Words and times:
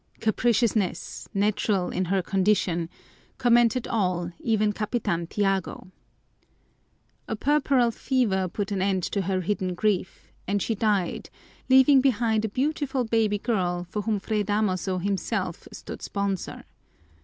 "Capriciousness, 0.19 1.29
natural 1.31 1.91
in 1.91 2.05
her 2.05 2.23
condition," 2.23 2.89
commented 3.37 3.87
all, 3.87 4.31
even 4.39 4.73
Capitan 4.73 5.27
Tiago. 5.27 5.91
A 7.27 7.35
puerperal 7.35 7.91
fever 7.91 8.47
put 8.47 8.71
an 8.71 8.81
end 8.81 9.03
to 9.03 9.21
her 9.21 9.41
hidden 9.41 9.75
grief, 9.75 10.31
and 10.47 10.59
she 10.59 10.73
died, 10.73 11.29
leaving 11.69 12.01
behind 12.01 12.43
a 12.43 12.49
beautiful 12.49 13.03
girl 13.03 13.09
baby 13.09 13.37
for 13.47 14.01
whom 14.01 14.19
Fray 14.19 14.41
Damaso 14.41 14.97
himself 14.97 15.67
stood 15.71 16.01
sponsor. 16.01 16.63